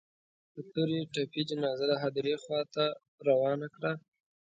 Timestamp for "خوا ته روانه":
2.43-3.67